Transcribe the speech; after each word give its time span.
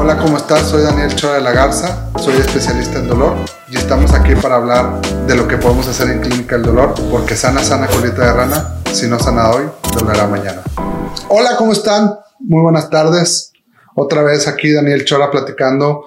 Hola, 0.00 0.16
¿cómo 0.16 0.36
estás? 0.36 0.68
Soy 0.68 0.84
Daniel 0.84 1.12
Chora 1.16 1.34
de 1.34 1.40
la 1.40 1.50
Garza, 1.50 2.08
soy 2.20 2.36
especialista 2.36 3.00
en 3.00 3.08
dolor 3.08 3.34
y 3.68 3.76
estamos 3.76 4.14
aquí 4.14 4.36
para 4.36 4.54
hablar 4.54 5.02
de 5.26 5.34
lo 5.34 5.48
que 5.48 5.56
podemos 5.56 5.88
hacer 5.88 6.08
en 6.10 6.20
Clínica 6.20 6.54
del 6.54 6.66
Dolor, 6.66 6.94
porque 7.10 7.34
sana, 7.34 7.64
sana 7.64 7.88
colita 7.88 8.26
de 8.26 8.32
rana, 8.32 8.76
si 8.92 9.08
no 9.08 9.18
sana 9.18 9.50
hoy, 9.50 9.64
dolerá 9.92 10.28
mañana. 10.28 10.62
Hola, 11.26 11.56
¿cómo 11.58 11.72
están? 11.72 12.14
Muy 12.38 12.62
buenas 12.62 12.88
tardes. 12.88 13.52
Otra 13.96 14.22
vez 14.22 14.46
aquí 14.46 14.72
Daniel 14.72 15.04
Chora 15.04 15.32
platicando 15.32 16.04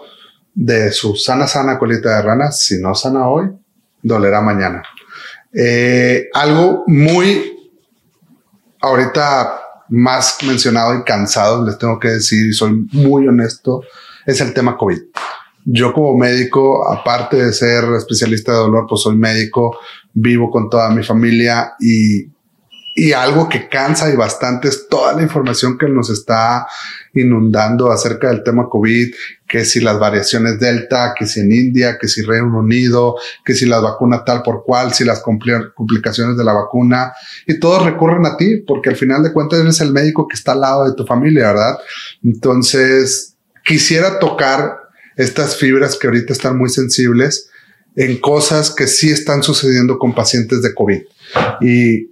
de 0.53 0.93
su 0.93 1.17
sana, 1.17 1.45
sana 1.45 1.77
colita 1.77 2.15
de 2.15 2.21
rana, 2.21 2.49
si 2.49 2.81
no 2.81 2.95
sana 2.95 3.27
hoy, 3.27 3.51
dolerá 4.01 4.39
mañana. 4.39 4.83
Eh, 5.53 6.29
algo 6.33 6.85
muy 6.87 7.73
ahorita 8.79 9.59
más 9.91 10.37
mencionado 10.47 10.97
y 10.97 11.03
cansado, 11.03 11.65
les 11.65 11.77
tengo 11.77 11.99
que 11.99 12.07
decir, 12.07 12.47
y 12.47 12.53
soy 12.53 12.87
muy 12.93 13.27
honesto, 13.27 13.83
es 14.25 14.39
el 14.41 14.53
tema 14.53 14.77
COVID. 14.77 14.99
Yo 15.65 15.93
como 15.93 16.18
médico, 16.18 16.89
aparte 16.89 17.37
de 17.37 17.54
ser 17.54 17.83
especialista 17.97 18.54
de 18.54 18.57
dolor, 18.59 18.85
pues 18.89 19.01
soy 19.01 19.15
médico, 19.15 19.77
vivo 20.13 20.49
con 20.49 20.69
toda 20.69 20.89
mi 20.89 21.04
familia 21.04 21.73
y 21.79 22.25
y 22.93 23.13
algo 23.13 23.47
que 23.47 23.69
cansa 23.69 24.11
y 24.11 24.15
bastante 24.15 24.68
es 24.68 24.87
toda 24.89 25.13
la 25.13 25.21
información 25.21 25.77
que 25.77 25.87
nos 25.87 26.09
está 26.09 26.68
inundando 27.13 27.91
acerca 27.91 28.29
del 28.29 28.43
tema 28.43 28.68
COVID, 28.69 29.13
que 29.47 29.65
si 29.65 29.79
las 29.79 29.97
variaciones 29.97 30.59
Delta, 30.59 31.13
que 31.18 31.25
si 31.25 31.39
en 31.39 31.51
India, 31.51 31.97
que 31.99 32.08
si 32.08 32.22
Reino 32.22 32.59
Unido, 32.59 33.16
que 33.45 33.53
si 33.53 33.66
las 33.66 33.81
vacunas 33.81 34.25
tal 34.25 34.44
por 34.44 34.63
cual, 34.66 34.94
si 34.94 35.05
las 35.05 35.22
complicaciones 35.22 36.38
de 36.38 36.44
la 36.44 36.53
vacuna, 36.53 37.13
y 37.47 37.59
todos 37.59 37.85
recurren 37.85 38.25
a 38.25 38.35
ti, 38.35 38.58
porque 38.58 38.89
al 38.89 38.95
final 38.95 39.23
de 39.23 39.31
cuentas 39.31 39.59
eres 39.59 39.80
el 39.81 39.91
médico 39.91 40.27
que 40.27 40.35
está 40.35 40.52
al 40.52 40.61
lado 40.61 40.85
de 40.85 40.95
tu 40.95 41.05
familia, 41.05 41.47
¿verdad? 41.47 41.77
Entonces, 42.23 43.35
quisiera 43.66 44.19
tocar 44.19 44.77
estas 45.16 45.55
fibras 45.55 45.97
que 45.97 46.08
ahorita 46.08 46.33
están 46.33 46.58
muy 46.58 46.69
sensibles 46.69 47.49
en 47.95 48.17
cosas 48.19 48.71
que 48.71 48.88
sí 48.88 49.09
están 49.09 49.44
sucediendo 49.44 49.97
con 49.99 50.16
pacientes 50.16 50.61
de 50.61 50.73
COVID. 50.73 51.01
Y 51.61 52.11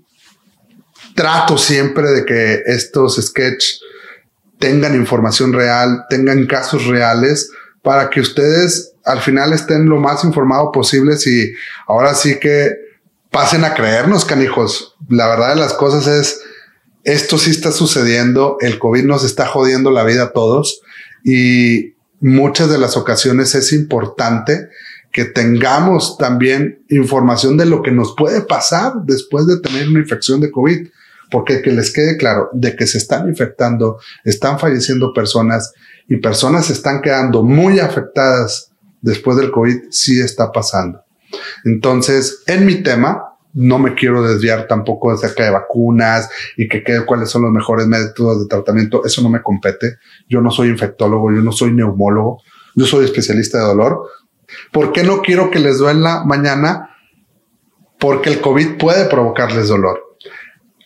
trato 1.20 1.58
siempre 1.58 2.09
de 2.12 2.23
que 2.23 2.64
estos 2.66 3.17
sketches 3.17 3.81
tengan 4.58 4.95
información 4.95 5.52
real, 5.52 6.06
tengan 6.09 6.48
casos 6.48 6.86
reales, 6.86 7.52
para 7.81 8.09
que 8.09 8.22
ustedes 8.22 8.94
al 9.03 9.20
final 9.20 9.52
estén 9.52 9.89
lo 9.89 10.00
más 10.00 10.23
informados 10.23 10.70
posibles 10.73 11.28
y 11.28 11.52
ahora 11.88 12.14
sí 12.14 12.39
que 12.39 12.72
pasen 13.31 13.66
a 13.66 13.73
creernos, 13.73 14.23
canijos. 14.23 14.95
La 15.09 15.28
verdad 15.28 15.56
de 15.56 15.59
las 15.59 15.73
cosas 15.73 16.08
es, 16.08 16.39
esto 17.03 17.38
sí 17.38 17.52
está 17.52 17.73
sucediendo, 17.73 18.56
el 18.61 18.80
COVID 18.80 19.04
nos 19.04 19.26
está 19.26 19.45
jodiendo 19.45 19.92
la 19.92 20.06
vida 20.06 20.23
a 20.23 20.31
todos 20.31 20.80
y 21.26 21.95
muchas 22.22 22.70
de 22.70 22.78
las 22.78 22.95
ocasiones 22.95 23.56
es 23.56 23.73
importante 23.73 24.70
que 25.11 25.26
tengamos 25.26 26.17
también 26.17 26.81
información 26.88 27.58
de 27.58 27.66
lo 27.66 27.81
que 27.81 27.92
nos 27.92 28.16
puede 28.16 28.39
pasar 28.39 28.94
después 29.04 29.48
de 29.48 29.59
tener 29.59 29.89
una 29.89 30.00
infección 30.00 30.39
de 30.39 30.50
COVID 30.50 30.88
porque 31.30 31.62
que 31.62 31.72
les 31.72 31.92
quede 31.92 32.18
claro 32.18 32.50
de 32.54 32.76
que 32.76 32.88
se 32.88 32.98
están 32.98 33.28
infectando, 33.28 34.00
están 34.24 34.60
falleciendo 34.60 35.14
personas 35.14 35.74
y 36.08 36.18
personas 36.18 36.70
están 36.70 37.02
quedando 37.02 37.44
muy 37.44 37.80
afectadas 37.80 38.72
después 39.02 39.38
del 39.38 39.52
COVID, 39.52 39.90
sí 39.92 40.20
está 40.20 40.52
pasando. 40.52 41.04
Entonces, 41.64 42.44
en 42.48 42.66
mi 42.66 42.82
tema, 42.82 43.24
no 43.54 43.80
me 43.80 43.96
quiero 43.96 44.22
desviar 44.24 44.68
tampoco 44.68 45.12
acerca 45.12 45.44
de 45.44 45.52
vacunas 45.52 46.30
y 46.58 46.68
que 46.68 46.84
quede 46.84 47.06
cuáles 47.06 47.30
son 47.30 47.44
los 47.44 47.52
mejores 47.52 47.88
métodos 47.88 48.42
de 48.42 48.48
tratamiento. 48.48 49.06
Eso 49.06 49.22
no 49.22 49.30
me 49.30 49.42
compete. 49.42 49.98
Yo 50.28 50.42
no 50.42 50.52
soy 50.52 50.70
infectólogo, 50.70 51.32
yo 51.32 51.42
no 51.42 51.52
soy 51.52 51.72
neumólogo, 51.72 52.42
yo 52.76 52.86
soy 52.86 53.06
especialista 53.06 53.60
de 53.60 53.66
dolor. 53.66 54.08
¿Por 54.72 54.92
qué 54.92 55.04
no 55.04 55.22
quiero 55.22 55.52
que 55.52 55.60
les 55.60 55.78
duela 55.78 56.24
mañana? 56.26 56.96
Porque 58.00 58.30
el 58.30 58.42
COVID 58.42 58.78
puede 58.78 59.06
provocarles 59.06 59.68
dolor. 59.68 60.08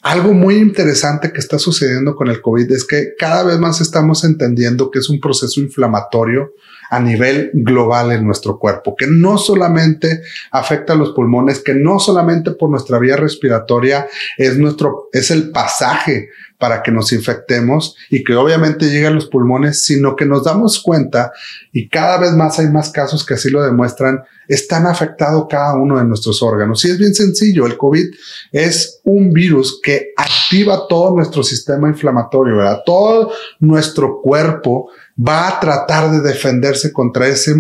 Algo 0.04 0.34
muy 0.34 0.56
interesante 0.56 1.32
que 1.32 1.40
está 1.40 1.58
sucediendo 1.58 2.14
con 2.14 2.28
el 2.28 2.42
COVID 2.42 2.70
es 2.74 2.86
que 2.86 3.14
cada 3.18 3.42
vez 3.44 3.58
más 3.58 3.80
estamos 3.80 4.26
entendiendo 4.26 4.92
que 4.92 5.00
es 5.00 5.10
un 5.10 5.22
proceso 5.22 5.62
inflamatorio 5.62 6.56
a 6.94 7.00
nivel 7.00 7.50
global 7.56 8.12
en 8.12 8.24
nuestro 8.24 8.60
cuerpo, 8.60 8.96
que 8.96 9.08
no 9.08 9.40
solamente 9.40 10.22
afecta 10.52 10.94
a 10.94 10.96
los 10.96 11.14
pulmones, 11.14 11.60
que 11.60 11.74
no 11.74 11.98
solamente 11.98 12.52
por 12.52 12.70
nuestra 12.70 13.00
vía 13.00 13.16
respiratoria 13.16 14.06
es 14.38 14.60
nuestro, 14.60 15.10
es 15.12 15.32
el 15.32 15.50
pasaje 15.50 16.30
para 16.60 16.84
que 16.84 16.92
nos 16.92 17.12
infectemos 17.12 17.98
y 18.12 18.24
que 18.24 18.36
obviamente 18.36 18.92
llega 18.92 19.08
a 19.08 19.12
los 19.12 19.26
pulmones, 19.26 19.84
sino 19.84 20.16
que 20.16 20.28
nos 20.28 20.44
damos 20.44 20.84
cuenta 20.84 21.32
y 21.72 21.90
cada 21.90 22.20
vez 22.20 22.34
más 22.34 22.60
hay 22.60 22.68
más 22.68 22.92
casos 22.92 23.26
que 23.26 23.34
así 23.34 23.50
lo 23.50 23.64
demuestran, 23.64 24.22
están 24.48 24.86
afectados 24.86 25.48
cada 25.50 25.76
uno 25.76 25.98
de 25.98 26.06
nuestros 26.06 26.44
órganos. 26.44 26.86
Y 26.86 26.92
es 26.92 27.00
bien 27.00 27.16
sencillo, 27.16 27.66
el 27.66 27.76
COVID 27.76 28.06
es 28.52 29.02
un 29.04 29.34
virus 29.34 29.82
que 29.82 30.12
activa 30.16 30.88
todo 30.88 31.16
nuestro 31.16 31.42
sistema 31.42 31.90
inflamatorio, 31.90 32.58
¿verdad? 32.58 32.84
Todo 32.86 33.32
nuestro 33.60 34.22
cuerpo 34.22 34.92
va 35.18 35.48
a 35.48 35.60
tratar 35.60 36.12
de 36.12 36.22
defenderse 36.22 36.92
contra 36.92 37.28
ese, 37.28 37.54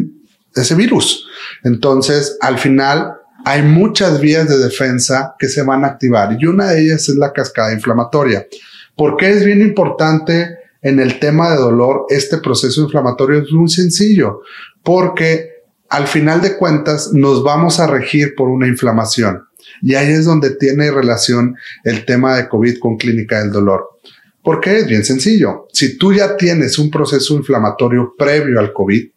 ese 0.56 0.76
virus. 0.76 1.28
Entonces, 1.64 2.38
al 2.42 2.58
final, 2.58 3.14
hay 3.46 3.62
muchas 3.62 4.22
vías 4.22 4.48
de 4.48 4.58
defensa 4.58 5.36
que 5.38 5.50
se 5.50 5.64
van 5.64 5.84
a 5.84 5.88
activar 5.88 6.38
y 6.40 6.46
una 6.46 6.72
de 6.72 6.82
ellas 6.82 7.10
es 7.10 7.16
la 7.16 7.34
cascada 7.34 7.74
inflamatoria. 7.74 8.48
¿Por 8.96 9.18
qué 9.18 9.32
es 9.32 9.44
bien 9.44 9.62
importante 9.62 10.58
en 10.82 11.00
el 11.00 11.20
tema 11.20 11.52
de 11.52 11.58
dolor 11.58 12.06
este 12.10 12.38
proceso 12.38 12.82
inflamatorio? 12.82 13.42
Es 13.42 13.52
muy 13.52 13.70
sencillo, 13.70 14.42
porque 14.84 15.50
al 15.90 16.08
final 16.08 16.42
de 16.42 16.58
cuentas 16.58 17.12
nos 17.14 17.44
vamos 17.44 17.80
a 17.80 17.88
regir 17.88 18.34
por 18.36 18.50
una 18.50 18.68
inflamación. 18.68 19.48
Y 19.82 19.96
ahí 19.96 20.12
es 20.12 20.26
donde 20.26 20.52
tiene 20.52 20.92
relación 20.92 21.56
el 21.84 22.06
tema 22.06 22.36
de 22.36 22.48
COVID 22.48 22.80
con 22.80 22.98
clínica 22.98 23.40
del 23.40 23.52
dolor. 23.52 24.00
Porque 24.44 24.78
es 24.78 24.88
bien 24.88 25.06
sencillo. 25.06 25.68
Si 25.72 25.98
tú 25.98 26.14
ya 26.14 26.36
tienes 26.36 26.78
un 26.78 26.92
proceso 26.92 27.34
inflamatorio 27.36 28.14
previo 28.18 28.60
al 28.60 28.74
COVID 28.74 29.10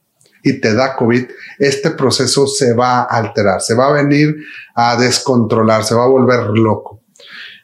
y 0.44 0.60
te 0.60 0.74
da 0.74 0.94
COVID, 0.94 1.24
este 1.58 1.90
proceso 1.90 2.46
se 2.46 2.74
va 2.74 3.00
a 3.00 3.04
alterar, 3.04 3.60
se 3.60 3.74
va 3.74 3.88
a 3.88 3.92
venir 3.92 4.36
a 4.74 4.96
descontrolar, 4.96 5.84
se 5.84 5.96
va 5.96 6.04
a 6.04 6.08
volver 6.08 6.46
loco. 6.50 7.02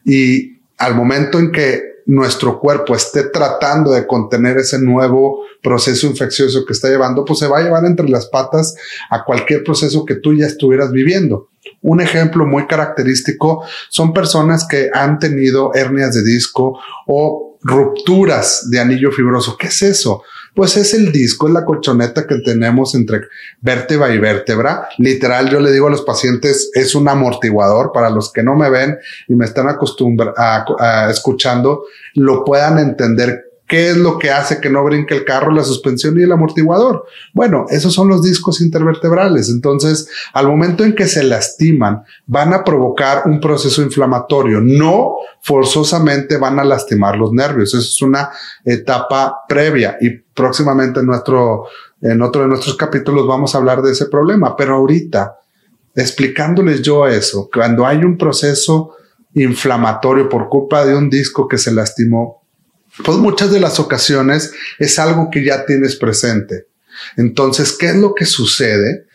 Y 0.05 0.59
al 0.78 0.97
momento 0.97 1.39
en 1.39 1.53
que 1.53 1.93
nuestro 2.06 2.59
cuerpo 2.59 2.97
esté 2.97 3.25
tratando 3.25 3.93
de 3.93 4.09
contener 4.09 4.59
ese 4.59 4.81
nuevo 4.81 5.44
proceso 5.62 6.09
infeccioso 6.09 6.65
que 6.67 6.73
está 6.73 6.89
llevando, 6.89 7.25
pues 7.25 7.39
se 7.39 7.47
va 7.47 7.59
a 7.59 7.62
llevar 7.62 7.84
entre 7.84 8.09
las 8.09 8.27
patas 8.27 8.75
a 9.09 9.25
cualquier 9.25 9.62
proceso 9.62 10.05
que 10.05 10.17
tú 10.17 10.34
ya 10.34 10.47
estuvieras 10.47 10.91
viviendo. 10.91 11.52
Un 11.82 12.00
ejemplo 12.00 12.47
muy 12.47 12.66
característico 12.66 13.65
son 13.88 14.12
personas 14.12 14.66
que 14.66 14.91
han 14.93 15.19
tenido 15.19 15.75
hernias 15.75 16.15
de 16.15 16.22
disco 16.22 16.78
o 17.06 17.59
rupturas 17.62 18.69
de 18.70 18.81
anillo 18.81 19.10
fibroso. 19.12 19.56
¿Qué 19.56 19.69
es 19.69 19.82
eso? 19.82 20.22
Pues 20.54 20.76
es 20.76 20.93
el 20.93 21.12
disco, 21.12 21.48
es 21.48 21.54
la 21.54 21.65
colchoneta 21.65 22.26
que 22.26 22.37
tenemos 22.37 22.94
entre 22.94 23.22
vértebra 23.60 24.12
y 24.12 24.19
vértebra. 24.19 24.88
Literal, 24.98 25.48
yo 25.48 25.60
le 25.60 25.72
digo 25.72 25.87
a 25.87 25.91
los 25.91 26.03
pacientes, 26.03 26.70
es 26.75 26.94
un 26.94 27.09
amortiguador 27.09 27.91
para 27.93 28.10
los 28.10 28.32
que 28.32 28.43
no 28.43 28.54
me 28.54 28.69
ven 28.69 28.99
y 29.28 29.34
me 29.34 29.47
están 29.47 29.69
acostumbrando 29.69 30.34
a, 30.37 31.10
escuchando, 31.10 31.84
lo 32.14 32.44
puedan 32.44 32.78
entender 32.78 33.52
¿Qué 33.72 33.88
es 33.88 33.97
lo 33.97 34.19
que 34.19 34.31
hace 34.31 34.60
que 34.60 34.69
no 34.69 34.84
brinque 34.84 35.15
el 35.15 35.25
carro, 35.25 35.50
la 35.50 35.65
suspensión 35.65 36.21
y 36.21 36.22
el 36.22 36.33
amortiguador? 36.33 37.06
Bueno, 37.33 37.65
esos 37.71 37.94
son 37.94 38.06
los 38.06 38.22
discos 38.22 38.60
intervertebrales. 38.60 39.49
Entonces, 39.49 40.10
al 40.34 40.47
momento 40.47 40.84
en 40.84 40.94
que 40.94 41.06
se 41.06 41.22
lastiman, 41.22 42.03
van 42.27 42.53
a 42.53 42.65
provocar 42.65 43.22
un 43.25 43.41
proceso 43.41 43.81
inflamatorio. 43.81 44.61
No 44.61 45.15
forzosamente 45.41 46.37
van 46.37 46.59
a 46.59 46.65
lastimar 46.65 47.16
los 47.16 47.32
nervios. 47.32 47.71
Eso 47.71 47.78
es 47.78 48.03
una 48.03 48.28
etapa 48.62 49.38
previa 49.49 49.97
y 50.03 50.11
próximamente 50.11 51.00
en 51.00 51.06
nuestro, 51.06 51.64
en 52.02 52.20
otro 52.20 52.43
de 52.43 52.49
nuestros 52.49 52.76
capítulos 52.76 53.26
vamos 53.26 53.55
a 53.55 53.58
hablar 53.58 53.81
de 53.81 53.93
ese 53.93 54.05
problema. 54.05 54.55
Pero 54.55 54.75
ahorita, 54.75 55.38
explicándoles 55.94 56.82
yo 56.82 57.06
eso, 57.06 57.49
cuando 57.50 57.87
hay 57.87 58.05
un 58.05 58.19
proceso 58.19 58.97
inflamatorio 59.32 60.29
por 60.29 60.50
culpa 60.50 60.85
de 60.85 60.94
un 60.94 61.08
disco 61.08 61.49
que 61.49 61.56
se 61.56 61.73
lastimó, 61.73 62.42
pues 63.05 63.19
muchas 63.19 63.50
de 63.50 63.61
las 63.61 63.81
ocasiones 63.81 64.53
es 64.79 64.99
algo 64.99 65.31
que 65.31 65.44
ya 65.44 65.65
tienes 65.65 65.97
presente. 65.97 66.67
Entonces, 67.17 67.73
¿qué 67.73 67.87
es 67.87 67.97
lo 67.97 68.15
que 68.15 68.27
sucede? 68.27 69.06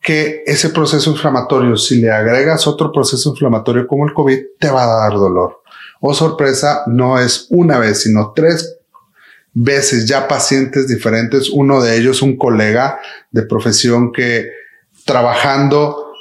Que 0.00 0.42
ese 0.46 0.70
proceso 0.70 1.10
inflamatorio, 1.10 1.76
si 1.76 2.00
le 2.00 2.10
agregas 2.10 2.66
otro 2.66 2.92
proceso 2.92 3.30
inflamatorio 3.30 3.86
como 3.86 4.06
el 4.06 4.14
COVID, 4.14 4.38
te 4.58 4.70
va 4.70 4.84
a 4.84 5.08
dar 5.08 5.14
dolor. 5.14 5.62
O 6.00 6.10
oh, 6.10 6.14
sorpresa, 6.14 6.82
no 6.86 7.18
es 7.18 7.46
una 7.50 7.78
vez, 7.78 8.02
sino 8.02 8.32
tres 8.34 8.76
veces 9.52 10.06
ya 10.06 10.28
pacientes 10.28 10.86
diferentes. 10.86 11.48
Uno 11.50 11.82
de 11.82 11.96
ellos, 11.96 12.22
un 12.22 12.36
colega 12.36 13.00
de 13.30 13.42
profesión 13.42 14.12
que 14.12 14.50
trabajando 15.04 16.12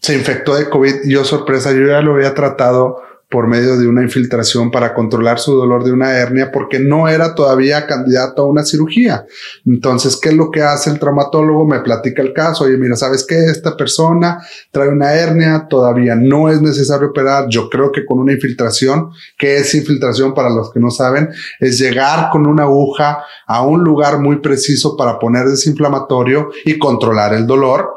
se 0.00 0.14
infectó 0.14 0.54
de 0.54 0.68
COVID 0.68 1.04
y 1.04 1.12
yo 1.12 1.22
oh, 1.22 1.24
sorpresa, 1.24 1.72
yo 1.72 1.86
ya 1.86 2.00
lo 2.00 2.14
había 2.14 2.34
tratado 2.34 3.02
por 3.30 3.46
medio 3.46 3.76
de 3.76 3.86
una 3.86 4.02
infiltración 4.02 4.70
para 4.70 4.94
controlar 4.94 5.38
su 5.38 5.54
dolor 5.54 5.84
de 5.84 5.92
una 5.92 6.12
hernia 6.12 6.50
porque 6.50 6.78
no 6.78 7.08
era 7.08 7.34
todavía 7.34 7.86
candidato 7.86 8.42
a 8.42 8.46
una 8.46 8.64
cirugía. 8.64 9.26
Entonces, 9.66 10.16
¿qué 10.16 10.30
es 10.30 10.34
lo 10.34 10.50
que 10.50 10.62
hace 10.62 10.88
el 10.88 10.98
traumatólogo? 10.98 11.66
Me 11.66 11.80
platica 11.80 12.22
el 12.22 12.32
caso. 12.32 12.64
Oye, 12.64 12.78
mira, 12.78 12.96
¿sabes 12.96 13.26
qué? 13.28 13.36
Esta 13.44 13.76
persona 13.76 14.40
trae 14.70 14.88
una 14.88 15.12
hernia, 15.12 15.66
todavía 15.68 16.14
no 16.14 16.48
es 16.48 16.62
necesario 16.62 17.08
operar. 17.08 17.48
Yo 17.50 17.68
creo 17.68 17.92
que 17.92 18.06
con 18.06 18.18
una 18.18 18.32
infiltración, 18.32 19.10
¿qué 19.36 19.58
es 19.58 19.74
infiltración 19.74 20.32
para 20.32 20.48
los 20.48 20.72
que 20.72 20.80
no 20.80 20.90
saben? 20.90 21.28
Es 21.60 21.78
llegar 21.78 22.30
con 22.30 22.46
una 22.46 22.62
aguja 22.62 23.24
a 23.46 23.62
un 23.62 23.84
lugar 23.84 24.20
muy 24.20 24.36
preciso 24.40 24.96
para 24.96 25.18
poner 25.18 25.44
desinflamatorio 25.44 26.48
y 26.64 26.78
controlar 26.78 27.34
el 27.34 27.46
dolor. 27.46 27.90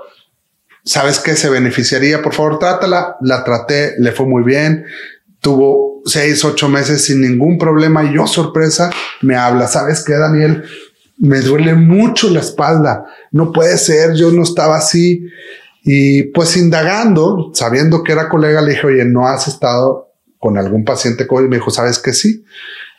¿Sabes 0.83 1.19
qué? 1.19 1.35
Se 1.35 1.49
beneficiaría, 1.49 2.21
por 2.21 2.33
favor, 2.33 2.59
trátala. 2.59 3.15
La 3.21 3.45
traté, 3.45 3.93
le 3.99 4.11
fue 4.11 4.25
muy 4.25 4.43
bien 4.43 4.83
tuvo 5.41 6.01
seis, 6.05 6.45
ocho 6.45 6.69
meses 6.69 7.03
sin 7.03 7.21
ningún 7.21 7.57
problema 7.57 8.03
y 8.03 8.13
yo 8.13 8.27
sorpresa 8.27 8.91
me 9.21 9.35
habla, 9.35 9.67
¿sabes 9.67 10.03
qué, 10.03 10.13
Daniel? 10.13 10.63
Me 11.17 11.41
duele 11.41 11.73
mucho 11.75 12.29
la 12.29 12.39
espalda, 12.39 13.05
no 13.31 13.51
puede 13.51 13.77
ser, 13.77 14.15
yo 14.15 14.31
no 14.31 14.43
estaba 14.43 14.77
así. 14.77 15.27
Y 15.83 16.23
pues 16.31 16.57
indagando, 16.57 17.51
sabiendo 17.53 18.03
que 18.03 18.11
era 18.11 18.29
colega, 18.29 18.61
le 18.61 18.71
dije, 18.71 18.87
oye, 18.87 19.05
¿no 19.05 19.27
has 19.27 19.47
estado 19.47 20.13
con 20.37 20.57
algún 20.57 20.85
paciente 20.85 21.27
COVID? 21.27 21.47
Me 21.47 21.57
dijo, 21.57 21.71
¿sabes 21.71 21.99
qué? 21.99 22.13
Sí, 22.13 22.43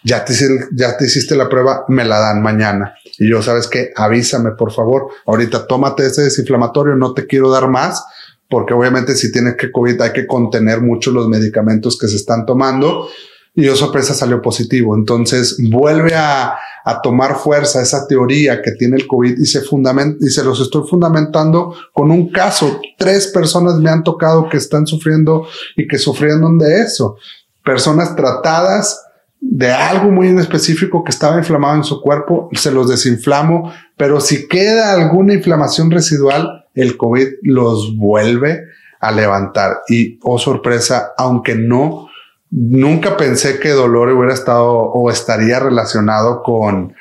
ya 0.04 0.24
te, 0.24 0.34
ya 0.74 0.96
te 0.96 1.04
hiciste 1.04 1.36
la 1.36 1.48
prueba, 1.48 1.84
me 1.88 2.04
la 2.04 2.18
dan 2.18 2.42
mañana. 2.42 2.94
Y 3.18 3.30
yo, 3.30 3.42
¿sabes 3.42 3.68
qué? 3.68 3.92
Avísame, 3.94 4.52
por 4.52 4.72
favor. 4.72 5.08
Ahorita 5.26 5.66
tómate 5.66 6.06
ese 6.06 6.22
desinflamatorio, 6.22 6.96
no 6.96 7.14
te 7.14 7.26
quiero 7.26 7.50
dar 7.50 7.68
más 7.68 8.04
porque 8.52 8.74
obviamente 8.74 9.14
si 9.14 9.32
tienes 9.32 9.56
que 9.56 9.72
COVID 9.72 9.98
hay 10.02 10.12
que 10.12 10.26
contener 10.26 10.82
mucho 10.82 11.10
los 11.10 11.26
medicamentos 11.26 11.98
que 11.98 12.06
se 12.06 12.16
están 12.16 12.44
tomando. 12.44 13.08
Y 13.54 13.62
yo 13.62 13.74
sorpresa 13.76 14.12
salió 14.12 14.42
positivo. 14.42 14.94
Entonces 14.94 15.56
vuelve 15.70 16.14
a, 16.14 16.54
a 16.84 17.00
tomar 17.00 17.36
fuerza 17.36 17.80
esa 17.80 18.06
teoría 18.06 18.60
que 18.60 18.72
tiene 18.72 18.96
el 18.96 19.06
COVID 19.06 19.38
y 19.38 19.46
se 19.46 19.62
fundamenta 19.62 20.18
y 20.22 20.28
se 20.28 20.44
los 20.44 20.60
estoy 20.60 20.82
fundamentando 20.86 21.74
con 21.94 22.10
un 22.10 22.30
caso. 22.30 22.78
Tres 22.98 23.28
personas 23.28 23.76
me 23.76 23.88
han 23.88 24.04
tocado 24.04 24.50
que 24.50 24.58
están 24.58 24.86
sufriendo 24.86 25.46
y 25.74 25.88
que 25.88 25.96
sufrieron 25.96 26.58
de 26.58 26.82
eso. 26.82 27.16
Personas 27.64 28.14
tratadas 28.14 29.00
de 29.40 29.72
algo 29.72 30.10
muy 30.10 30.28
específico 30.38 31.02
que 31.04 31.10
estaba 31.10 31.38
inflamado 31.38 31.76
en 31.76 31.84
su 31.84 32.02
cuerpo, 32.02 32.50
se 32.52 32.70
los 32.70 32.90
desinflamo, 32.90 33.72
pero 33.96 34.20
si 34.20 34.46
queda 34.46 34.92
alguna 34.92 35.32
inflamación 35.32 35.90
residual, 35.90 36.61
el 36.74 36.96
COVID 36.96 37.28
los 37.42 37.96
vuelve 37.96 38.64
a 39.00 39.12
levantar. 39.12 39.82
Y, 39.88 40.18
oh 40.22 40.38
sorpresa, 40.38 41.12
aunque 41.18 41.54
no, 41.54 42.08
nunca 42.50 43.16
pensé 43.16 43.58
que 43.58 43.70
dolor 43.70 44.08
hubiera 44.10 44.34
estado 44.34 44.70
o 44.70 45.10
estaría 45.10 45.58
relacionado 45.58 46.42
con, 46.42 46.94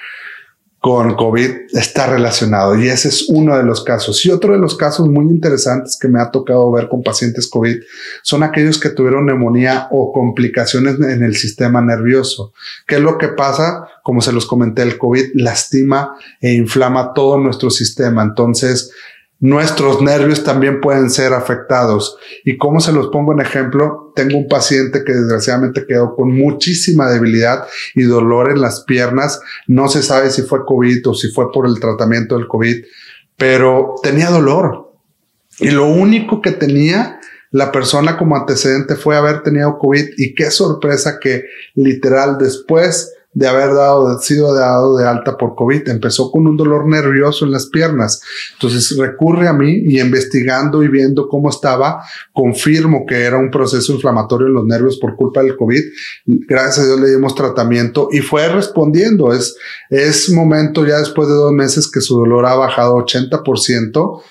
con 0.81 1.13
COVID 1.13 1.51
está 1.73 2.07
relacionado 2.07 2.75
y 2.75 2.87
ese 2.87 3.09
es 3.09 3.29
uno 3.29 3.55
de 3.55 3.63
los 3.63 3.83
casos. 3.83 4.25
Y 4.25 4.31
otro 4.31 4.53
de 4.53 4.59
los 4.59 4.75
casos 4.75 5.07
muy 5.07 5.25
interesantes 5.25 5.95
que 6.01 6.07
me 6.07 6.19
ha 6.19 6.31
tocado 6.31 6.71
ver 6.71 6.89
con 6.89 7.03
pacientes 7.03 7.47
COVID 7.47 7.77
son 8.23 8.41
aquellos 8.41 8.79
que 8.79 8.89
tuvieron 8.89 9.27
neumonía 9.27 9.87
o 9.91 10.11
complicaciones 10.11 10.99
en 10.99 11.21
el 11.21 11.35
sistema 11.35 11.81
nervioso. 11.81 12.53
¿Qué 12.87 12.95
es 12.95 13.01
lo 13.01 13.19
que 13.19 13.27
pasa? 13.27 13.85
Como 14.03 14.21
se 14.21 14.31
los 14.31 14.47
comenté, 14.47 14.81
el 14.81 14.97
COVID 14.97 15.33
lastima 15.35 16.15
e 16.39 16.53
inflama 16.53 17.13
todo 17.13 17.37
nuestro 17.37 17.69
sistema. 17.69 18.23
Entonces, 18.23 18.91
nuestros 19.41 20.03
nervios 20.03 20.43
también 20.43 20.81
pueden 20.81 21.09
ser 21.09 21.33
afectados. 21.33 22.15
¿Y 22.45 22.57
cómo 22.57 22.79
se 22.79 22.93
los 22.93 23.07
pongo 23.07 23.33
en 23.33 23.41
ejemplo? 23.41 24.13
Tengo 24.15 24.37
un 24.37 24.47
paciente 24.47 25.03
que 25.03 25.13
desgraciadamente 25.13 25.85
quedó 25.87 26.15
con 26.15 26.31
muchísima 26.31 27.09
debilidad 27.09 27.65
y 27.95 28.03
dolor 28.03 28.51
en 28.51 28.61
las 28.61 28.83
piernas. 28.83 29.41
No 29.65 29.89
se 29.89 30.03
sabe 30.03 30.29
si 30.29 30.43
fue 30.43 30.63
COVID 30.63 31.07
o 31.07 31.15
si 31.15 31.29
fue 31.29 31.51
por 31.51 31.67
el 31.67 31.79
tratamiento 31.79 32.37
del 32.37 32.47
COVID, 32.47 32.83
pero 33.35 33.95
tenía 34.03 34.29
dolor. 34.29 34.93
Y 35.59 35.71
lo 35.71 35.87
único 35.87 36.39
que 36.39 36.51
tenía 36.51 37.19
la 37.49 37.71
persona 37.71 38.17
como 38.17 38.37
antecedente 38.37 38.95
fue 38.95 39.17
haber 39.17 39.41
tenido 39.41 39.79
COVID 39.79 40.05
y 40.17 40.35
qué 40.35 40.51
sorpresa 40.51 41.19
que 41.19 41.45
literal 41.73 42.37
después 42.37 43.11
de 43.33 43.47
haber 43.47 43.73
dado, 43.73 44.19
sido 44.19 44.53
dado 44.53 44.97
de 44.97 45.07
alta 45.07 45.37
por 45.37 45.55
COVID. 45.55 45.87
Empezó 45.87 46.31
con 46.31 46.47
un 46.47 46.57
dolor 46.57 46.87
nervioso 46.87 47.45
en 47.45 47.51
las 47.51 47.67
piernas. 47.67 48.21
Entonces 48.53 48.97
recurre 48.97 49.47
a 49.47 49.53
mí 49.53 49.83
y 49.85 50.01
investigando 50.01 50.83
y 50.83 50.89
viendo 50.89 51.29
cómo 51.29 51.49
estaba, 51.49 52.03
confirmo 52.33 53.05
que 53.07 53.23
era 53.23 53.37
un 53.37 53.49
proceso 53.49 53.93
inflamatorio 53.93 54.47
en 54.47 54.53
los 54.53 54.65
nervios 54.65 54.97
por 54.99 55.15
culpa 55.15 55.41
del 55.41 55.55
COVID. 55.55 55.81
Gracias 56.25 56.79
a 56.79 56.85
Dios 56.87 56.99
le 56.99 57.09
dimos 57.09 57.33
tratamiento 57.33 58.09
y 58.11 58.19
fue 58.19 58.47
respondiendo. 58.49 59.33
Es, 59.33 59.55
es 59.89 60.29
momento 60.29 60.85
ya 60.85 60.99
después 60.99 61.29
de 61.29 61.35
dos 61.35 61.53
meses 61.53 61.89
que 61.89 62.01
su 62.01 62.17
dolor 62.17 62.45
ha 62.45 62.55
bajado 62.55 62.95
80%. 62.95 64.21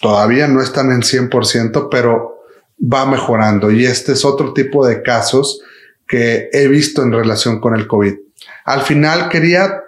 Todavía 0.00 0.46
no 0.46 0.60
están 0.60 0.92
en 0.92 1.00
100%, 1.00 1.88
pero 1.90 2.34
va 2.80 3.06
mejorando. 3.06 3.72
Y 3.72 3.86
este 3.86 4.12
es 4.12 4.24
otro 4.24 4.52
tipo 4.52 4.86
de 4.86 5.02
casos 5.02 5.60
que 6.06 6.48
he 6.52 6.68
visto 6.68 7.02
en 7.02 7.12
relación 7.12 7.60
con 7.60 7.74
el 7.76 7.86
COVID. 7.86 8.14
Al 8.64 8.82
final 8.82 9.28
quería 9.28 9.80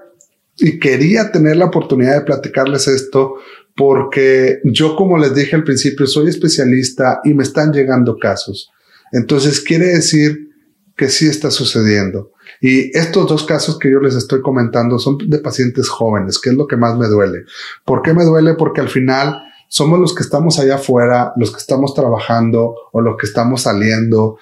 y 0.58 0.78
quería 0.78 1.30
tener 1.30 1.56
la 1.56 1.66
oportunidad 1.66 2.14
de 2.14 2.24
platicarles 2.24 2.88
esto 2.88 3.34
porque 3.76 4.60
yo, 4.64 4.96
como 4.96 5.18
les 5.18 5.34
dije 5.34 5.54
al 5.54 5.64
principio, 5.64 6.06
soy 6.06 6.28
especialista 6.28 7.20
y 7.24 7.34
me 7.34 7.42
están 7.42 7.72
llegando 7.72 8.16
casos. 8.18 8.70
Entonces 9.12 9.60
quiere 9.60 9.88
decir 9.88 10.50
que 10.96 11.10
sí 11.10 11.26
está 11.26 11.50
sucediendo. 11.50 12.32
Y 12.60 12.96
estos 12.96 13.28
dos 13.28 13.44
casos 13.44 13.78
que 13.78 13.90
yo 13.90 14.00
les 14.00 14.14
estoy 14.14 14.40
comentando 14.40 14.98
son 14.98 15.18
de 15.18 15.38
pacientes 15.38 15.90
jóvenes, 15.90 16.38
que 16.38 16.50
es 16.50 16.56
lo 16.56 16.66
que 16.66 16.76
más 16.76 16.96
me 16.96 17.06
duele. 17.06 17.44
¿Por 17.84 18.00
qué 18.00 18.14
me 18.14 18.24
duele? 18.24 18.54
Porque 18.54 18.80
al 18.80 18.88
final 18.88 19.42
somos 19.68 20.00
los 20.00 20.14
que 20.14 20.22
estamos 20.22 20.58
allá 20.58 20.76
afuera, 20.76 21.32
los 21.36 21.50
que 21.50 21.58
estamos 21.58 21.92
trabajando 21.92 22.74
o 22.92 23.00
los 23.02 23.16
que 23.18 23.26
estamos 23.26 23.62
saliendo, 23.62 24.38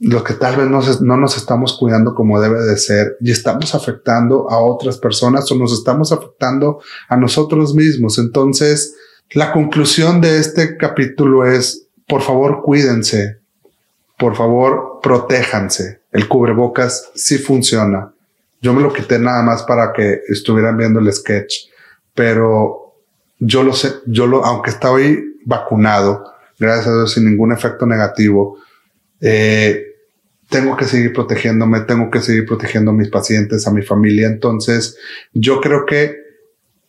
lo 0.00 0.22
que 0.22 0.34
tal 0.34 0.56
vez 0.56 0.68
no, 1.00 1.16
nos 1.16 1.36
estamos 1.36 1.76
cuidando 1.76 2.14
como 2.14 2.40
debe 2.40 2.62
de 2.62 2.76
ser 2.76 3.16
y 3.20 3.32
estamos 3.32 3.74
afectando 3.74 4.48
a 4.48 4.58
otras 4.58 4.96
personas 4.98 5.50
o 5.50 5.56
nos 5.56 5.72
estamos 5.72 6.12
afectando 6.12 6.80
a 7.08 7.16
nosotros 7.16 7.74
mismos. 7.74 8.18
Entonces, 8.18 8.94
la 9.30 9.52
conclusión 9.52 10.20
de 10.20 10.38
este 10.38 10.76
capítulo 10.76 11.44
es, 11.44 11.88
por 12.06 12.22
favor, 12.22 12.62
cuídense, 12.62 13.38
por 14.16 14.36
favor, 14.36 15.00
protéjanse. 15.02 16.02
El 16.12 16.28
cubrebocas 16.28 17.10
sí 17.14 17.38
funciona. 17.38 18.12
Yo 18.60 18.72
me 18.72 18.82
lo 18.82 18.92
quité 18.92 19.18
nada 19.18 19.42
más 19.42 19.64
para 19.64 19.92
que 19.92 20.22
estuvieran 20.28 20.76
viendo 20.76 21.00
el 21.00 21.12
sketch, 21.12 21.54
pero 22.14 22.94
yo 23.38 23.62
lo 23.62 23.72
sé, 23.72 23.94
yo 24.06 24.26
lo, 24.26 24.44
aunque 24.44 24.70
estoy 24.70 25.38
vacunado, 25.44 26.24
gracias 26.58 26.88
a 26.88 26.94
Dios 26.94 27.12
sin 27.12 27.24
ningún 27.24 27.52
efecto 27.52 27.86
negativo, 27.86 28.58
eh, 29.20 29.87
tengo 30.48 30.76
que 30.76 30.86
seguir 30.86 31.12
protegiéndome, 31.12 31.80
tengo 31.80 32.10
que 32.10 32.20
seguir 32.20 32.46
protegiendo 32.46 32.90
a 32.90 32.94
mis 32.94 33.08
pacientes, 33.08 33.66
a 33.66 33.72
mi 33.72 33.82
familia. 33.82 34.28
Entonces, 34.28 34.96
yo 35.32 35.60
creo 35.60 35.84
que 35.86 36.28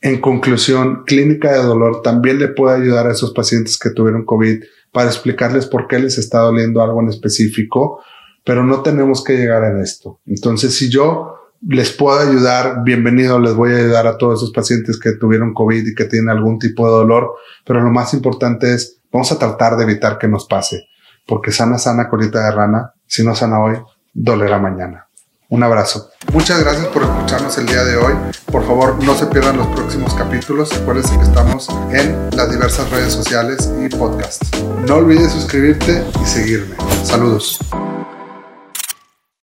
en 0.01 0.21
conclusión, 0.21 1.03
clínica 1.05 1.51
de 1.51 1.63
dolor 1.63 2.01
también 2.01 2.39
le 2.39 2.47
puede 2.47 2.77
ayudar 2.77 3.07
a 3.07 3.11
esos 3.11 3.33
pacientes 3.33 3.77
que 3.77 3.89
tuvieron 3.89 4.23
COVID 4.23 4.63
para 4.93 5.09
explicarles 5.09 5.65
por 5.65 5.87
qué 5.87 5.99
les 5.99 6.17
está 6.17 6.39
doliendo 6.39 6.81
algo 6.81 7.01
en 7.01 7.09
específico, 7.09 8.01
pero 8.45 8.63
no 8.63 8.81
tenemos 8.81 9.23
que 9.23 9.35
llegar 9.35 9.63
a 9.63 9.81
esto. 9.83 10.21
Entonces, 10.25 10.73
si 10.73 10.89
yo 10.89 11.35
les 11.67 11.91
puedo 11.91 12.17
ayudar, 12.17 12.83
bienvenido, 12.85 13.39
les 13.39 13.53
voy 13.53 13.73
a 13.73 13.77
ayudar 13.77 14.07
a 14.07 14.17
todos 14.17 14.39
esos 14.39 14.53
pacientes 14.53 14.97
que 14.97 15.11
tuvieron 15.11 15.53
COVID 15.53 15.85
y 15.85 15.95
que 15.95 16.05
tienen 16.05 16.29
algún 16.29 16.59
tipo 16.59 16.85
de 16.85 16.93
dolor, 16.93 17.33
pero 17.65 17.81
lo 17.81 17.91
más 17.91 18.13
importante 18.13 18.73
es, 18.73 19.01
vamos 19.11 19.33
a 19.33 19.37
tratar 19.37 19.75
de 19.75 19.83
evitar 19.83 20.17
que 20.17 20.29
nos 20.29 20.45
pase, 20.47 20.85
porque 21.27 21.51
sana, 21.51 21.77
sana 21.77 22.07
colita 22.07 22.45
de 22.45 22.51
rana 22.51 22.93
si 23.09 23.23
no 23.25 23.35
sana 23.35 23.59
hoy, 23.59 23.75
dolerá 24.13 24.59
mañana. 24.59 25.07
Un 25.49 25.63
abrazo. 25.63 26.11
Muchas 26.31 26.59
gracias 26.59 26.85
por 26.87 27.01
escucharnos 27.01 27.57
el 27.57 27.65
día 27.65 27.83
de 27.83 27.97
hoy. 27.97 28.13
Por 28.51 28.65
favor, 28.67 29.03
no 29.03 29.15
se 29.15 29.25
pierdan 29.25 29.57
los 29.57 29.67
próximos 29.69 30.13
capítulos. 30.13 30.71
Acuérdense 30.73 31.17
que 31.17 31.23
estamos 31.23 31.67
en 31.91 32.29
las 32.37 32.51
diversas 32.51 32.87
redes 32.91 33.11
sociales 33.11 33.67
y 33.83 33.89
podcasts. 33.89 34.47
No 34.87 34.97
olvides 34.97 35.31
suscribirte 35.31 36.03
y 36.21 36.25
seguirme. 36.27 36.75
Saludos. 37.03 37.59